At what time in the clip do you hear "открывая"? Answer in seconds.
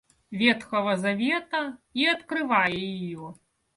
2.07-2.71